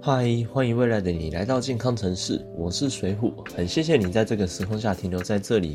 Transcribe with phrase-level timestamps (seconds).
[0.00, 5.74] 嗨，欢迎未来的你来到健康城市，我是水虎，很谢谢你在这个时空下停留在这里。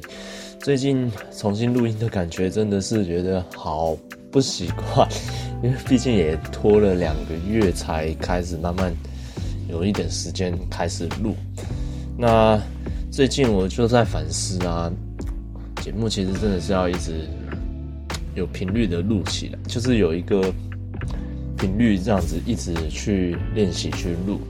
[0.62, 3.97] 最近重新录音的感觉真的是觉得好
[4.31, 5.08] 不习惯，
[5.62, 8.96] 因为毕竟也拖了两个月才开始慢慢
[9.69, 11.35] 有一点时间开始录。
[12.17, 12.58] 那
[13.12, 14.90] 最近我就在反思啊，
[15.81, 17.27] 节目其实真的是要一直
[18.35, 20.41] 有频率的录起来，就是有一个。
[21.63, 24.41] 频率这样子一直去练习去录，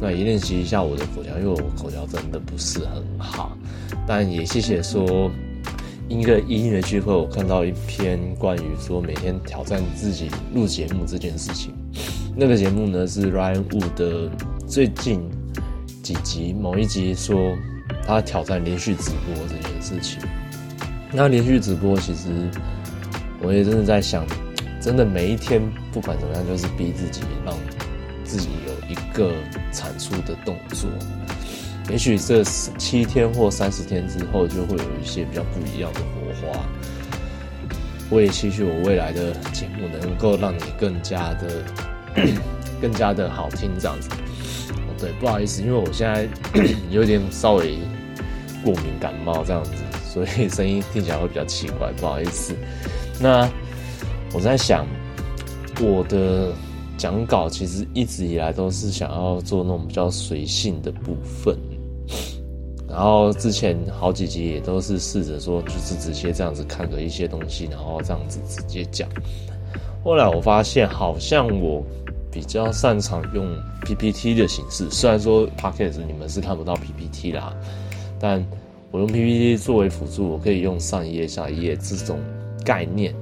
[0.00, 3.58] 那也练习一下我的口条，因为我口条真的不是很好。
[4.06, 5.28] 但也谢谢说，
[6.08, 11.74] 一个音乐聚会，我看到一篇关于说每天挑战自己录节目这件事情。
[12.36, 14.30] 那个节目呢是 Ryan Wood 的
[14.68, 15.20] 最近
[16.04, 17.56] 几集某一集说
[18.06, 20.20] 他挑战连续直播这件事情。
[21.12, 22.28] 那连续直播其实
[23.42, 24.24] 我也真的在想。
[24.88, 25.60] 真的每一天
[25.92, 27.54] 不管怎么样，就是逼自己，让
[28.24, 29.34] 自己有一个
[29.70, 30.88] 产出的动作。
[31.90, 36.64] 也许这七天或三十天之后，就会有一些比较不一样的火花。
[38.08, 41.62] 我也期许我未来的节目能够让你更加的、
[42.80, 44.08] 更加的好听，这样子。
[44.70, 46.26] 哦，对，不好意思，因为我现在
[46.88, 47.76] 有点稍微
[48.64, 52.54] 过敏感冒这样子，所以声音听起来会比较奇怪，不好意思。
[53.20, 53.46] 那。
[54.34, 54.86] 我在想，
[55.80, 56.52] 我的
[56.96, 61.56] 讲稿其实一直以来都是想要做那种比较随性的部分，
[62.88, 69.08] 然后之前好几集也都是试着说，就是直接这样子看个一些东西，然后这样子直接讲。
[70.04, 71.82] 后来我发现，好像我
[72.30, 73.46] 比较擅长用
[73.82, 77.54] PPT 的形式，虽然说 Podcast 你们是看不到 PPT 啦，
[78.20, 78.44] 但
[78.90, 82.18] 我用 PPT 作为辅助，我可以用上一页、下一页这种
[82.64, 83.14] 概念。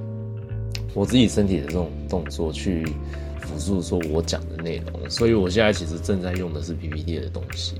[0.97, 2.83] 我自己身体的这种动作去
[3.39, 7.75] 辅助说我讲的内容，所以我现在其实正在用的是 PPT 的东西。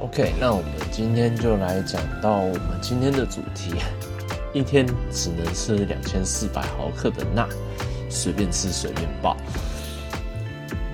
[0.00, 3.74] OK，那我们今天就来讲到我们今天的主题：
[4.54, 7.48] 一天只能吃两千四百毫克的钠，
[8.08, 9.36] 随便吃随便爆。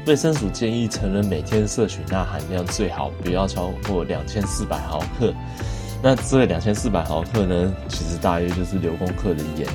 [0.06, 5.34] 卫生署建议成人每天摄取钠含量最好不要超过两千四百毫克。
[6.04, 9.66] 那这两千四百毫克呢，其实大约就是六公克的盐。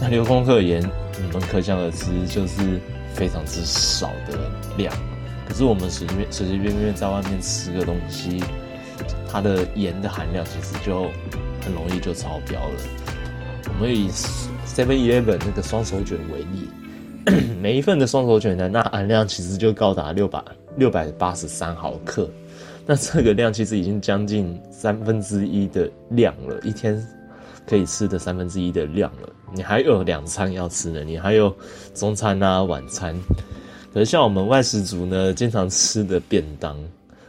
[0.00, 0.82] 那六公克盐，
[1.22, 2.80] 你们可想而知，就是
[3.14, 4.92] 非常之少的量。
[5.48, 8.42] 可是我们随便随随便便在外面吃个东西，
[9.30, 11.02] 它的盐的含量其实就
[11.64, 12.74] 很容易就超标了。
[13.68, 20.42] 我们以 Seven Eleven 那个双手卷为例，每一份的双手卷的钠含量其实就高达六百
[20.74, 22.28] 六百八十三毫克。
[22.86, 27.04] 那这个量其实已经将近三分之一的量了，一天
[27.66, 29.28] 可以吃的三分之一的量了。
[29.52, 31.52] 你还有两餐要吃呢，你还有
[31.94, 33.14] 中餐啊、晚餐。
[33.92, 36.78] 可是像我们外食族呢，经常吃的便当，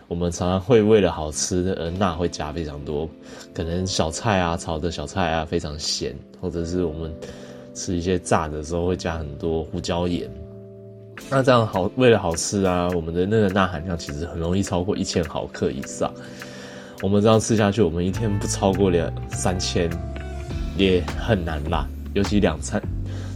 [0.08, 3.10] 我们常常会为了好吃而钠会加非常多，
[3.54, 7.12] 可能小菜啊、炒的小菜啊非常咸，或者是我们
[7.74, 10.30] 吃一些炸的时候会加很多胡椒盐。
[11.30, 16.12] 那这样好，为了好吃啊，我们的那个钠含量其实很容易超过一千毫克以上。
[17.02, 19.90] 我们这样吃下去，我们一天不超过两三千，
[20.78, 21.86] 也很难啦。
[22.14, 22.82] 尤其两餐，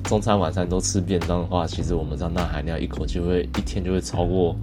[0.06, 4.56] 中餐晚餐都吃便当的话，其实我们这样钠含量一口就会一天就会超过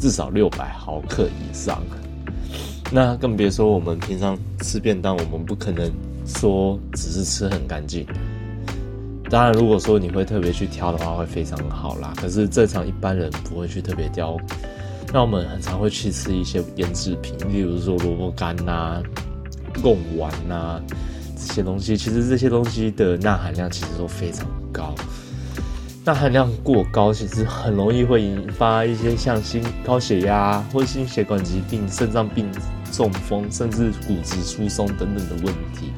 [0.00, 1.80] 至少六百毫克以上。
[2.90, 5.92] 那更别说我们平常吃便当，我们不可能
[6.24, 8.04] 说只是吃很干净。
[9.28, 12.14] 当然，如果说你会特别去挑的话，会非常好啦。
[12.16, 14.36] 可是正常一般人不会去特别挑，
[15.12, 19.02] 那我们很常会去吃一些腌制品，例如说萝卜干呐、
[19.82, 20.80] 贡丸呐
[21.36, 21.96] 这些东西。
[21.96, 24.94] 其实这些东西的钠含量其实都非常高，
[26.04, 32.48] 钠含量过高，其实很容易会引发一些像心高血压或心血管疾病、肾脏病、
[32.92, 35.90] 中风，甚至骨质疏松等等的问题。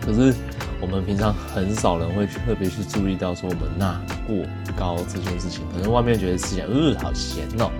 [0.00, 0.32] 可是。
[0.80, 4.44] 我们平常很少人会特别去注意到说我们钠过
[4.76, 7.70] 高这件事情，可能外面觉得吃起来呃好咸哦，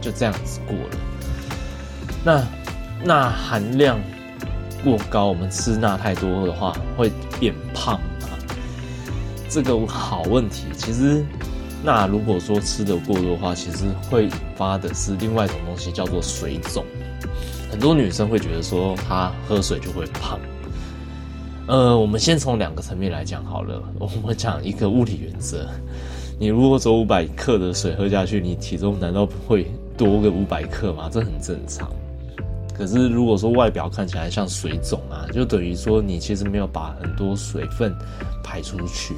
[0.00, 0.96] 就这样子过了。
[2.24, 2.44] 那
[3.04, 3.98] 钠含量
[4.82, 8.28] 过高，我们吃钠太多的话会变胖吗？
[9.48, 10.66] 这个好问题。
[10.76, 11.24] 其实
[11.82, 16.84] 钠如果说吃的过多的话，其实会引发的是另外一种东西，叫做水肿。
[17.70, 20.40] 很多女生会觉得说她喝水就会胖。
[21.66, 23.82] 呃，我们先从两个层面来讲好了。
[23.98, 25.66] 我们讲一个物理原则：
[26.38, 29.66] 你如果走五百克的水喝下去，你体重难道不会
[29.96, 31.08] 多个五百克吗？
[31.10, 31.90] 这很正常。
[32.76, 37.94] 可是如果说外表看起来像水肿啊，就等于说你其实没有把很多水分
[38.42, 39.14] 排出去。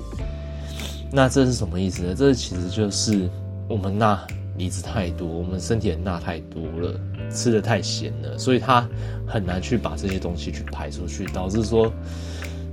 [1.11, 2.15] 那这是什么意思呢？
[2.15, 3.29] 这其实就是
[3.69, 4.25] 我们钠
[4.57, 7.01] 离子太多，我们身体的钠太多了，
[7.31, 8.89] 吃的太咸了，所以他
[9.27, 11.93] 很难去把这些东西去排出去，导致说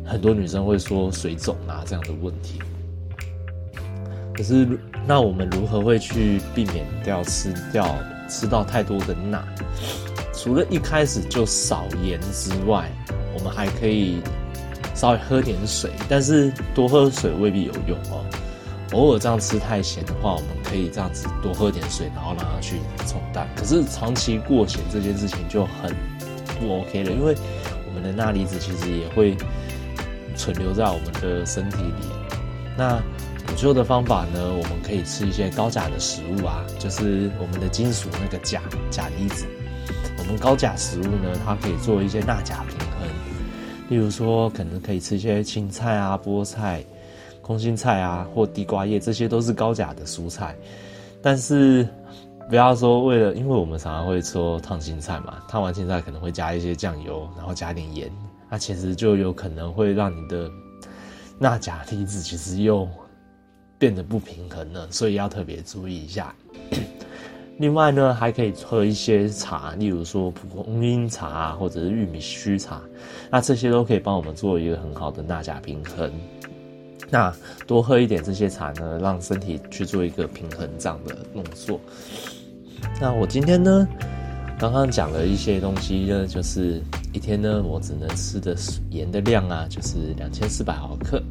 [0.05, 2.59] 很多女生会说水肿啊这样的问题。
[4.35, 4.67] 可是，
[5.05, 7.95] 那我们如何会去避免掉吃掉
[8.27, 9.43] 吃到太多的钠？
[10.33, 12.89] 除了一开始就少盐之外，
[13.35, 14.21] 我们还可以
[14.95, 18.25] 稍微喝点水，但是多喝水未必有用哦。
[18.93, 23.47] 偶尔这样吃太咸的话，我们可以这样子多喝点水，然后让它去冲淡。
[23.55, 25.95] 可是长期过咸这件事情就很
[26.59, 27.35] 不 OK 了，因为
[27.85, 29.37] 我们的钠离子其实也会
[30.35, 32.07] 存留在我们的身体里。
[32.75, 32.97] 那
[33.45, 34.39] 补救的方法呢？
[34.51, 38.59] 我们可以吃一些高钾的食物啊，就是我们的金属那个钾
[38.89, 39.45] 钾离子。
[40.17, 43.07] 我们高钾食物呢，它可以做一些钠钾平衡。
[43.89, 46.83] 例如说，可能可以吃一些青菜啊、菠菜、
[47.43, 50.55] 空心菜啊，或地瓜叶，这些都是高钾的蔬菜。
[51.21, 51.87] 但是
[52.49, 58.11] 不要说为了，因为我们常常会说烫青菜嘛，烫完青菜可能会加一些酱油，然后加点盐，
[58.49, 60.49] 那其实就有可能会让你的
[61.37, 62.87] 钠钾离子其实又。
[63.79, 66.33] 变得不平衡了，所以要特别注意一下。
[67.59, 72.81] 另外呢，还可以喝一些茶，例如说蒲公英茶或者是玉米须茶，
[73.29, 76.09] 那这些都可以帮我们做一个很好的钠钾平衡。
[77.09, 77.33] 那
[77.67, 81.79] 多喝一点这些茶呢，让身体去做一个平衡这样的动作。
[82.99, 83.87] 那我今天呢，
[84.57, 88.55] 刚刚讲了一些东西呢，就是一天呢，我只能吃的
[88.89, 91.21] 盐的量啊，就是两千四百毫克。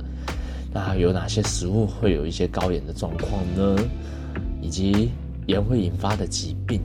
[0.72, 3.76] 那有哪些食物会有一些高盐的状况呢？
[4.60, 5.10] 以及
[5.46, 6.80] 盐会引发的疾病，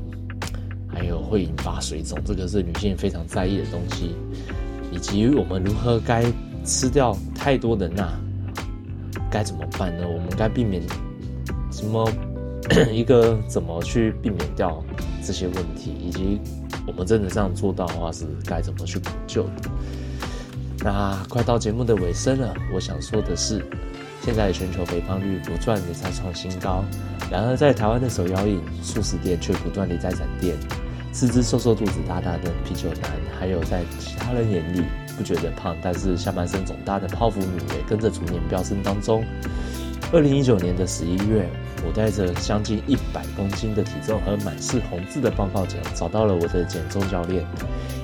[0.87, 4.15] 还有会引发水肿，这个是女性非常在意的东西。
[4.91, 6.25] 以及我们如何该
[6.65, 8.11] 吃掉太多的钠，
[9.31, 10.07] 该怎么办呢？
[10.07, 10.81] 我们该避免
[11.71, 12.09] 什么？
[12.91, 14.83] 一个怎么去避免掉
[15.23, 15.91] 这些问题？
[15.91, 16.41] 以及
[16.85, 19.45] 我们真的这样做到的话，是该怎么去补救？
[20.83, 23.65] 那快到节目的尾声了，我想说的是，
[24.21, 26.83] 现在全球肥胖率不断的在创新高，
[27.31, 30.57] 然而在台湾的手摇饮、素食店却不断的在展店，
[31.13, 34.83] 四肢瘦瘦、肚子大大的啤酒男，还有在其他人眼里
[35.17, 39.25] 不觉得胖，但是下半身肿大的泡芙女也跟着逐年飙升当中。
[40.13, 41.49] 二零一九年的十一月，
[41.85, 47.45] 我带着将近一百公斤的体重和满是红字的报告奖，找到了我的减重教练，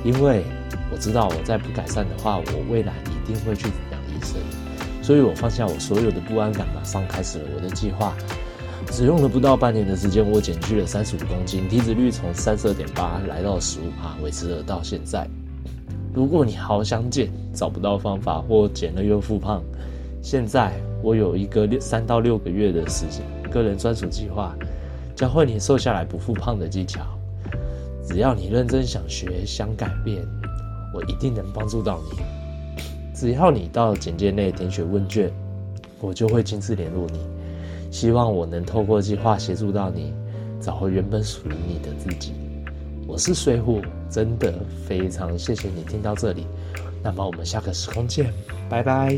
[0.04, 0.44] 因为。
[0.92, 4.36] 我知道我再不改善的话，我未来一定会去养医生，
[5.02, 8.14] 所以我放下我所有的不安感，马上开始了我的计划。
[8.92, 15.28] 只用了不到半年的时间，我减去了三十五公斤，体脂率从三十二点八来到十五帕，维持了到现在。
[16.14, 19.64] 如果你好想减，找不到方法或减了又复胖，
[20.22, 20.72] 现在
[21.02, 24.56] 我有一个六三到六个月的时间个人专属计划，
[25.16, 27.02] 教会你瘦下来不复胖的技巧。
[28.06, 30.24] 只要你认真想学，想改变。
[30.94, 32.22] 我一定能帮助到你，
[33.16, 35.32] 只要你到简介内填写问卷，
[36.00, 37.20] 我就会亲自联络你。
[37.90, 40.14] 希望我能透过计划协助到你，
[40.62, 42.34] 找回原本属于你的自己。
[43.14, 43.80] 我是水虎，
[44.10, 44.52] 真的
[44.88, 46.48] 非常谢谢你听到这里。
[47.04, 48.34] 那么我们下个时空见，
[48.68, 49.16] 拜拜。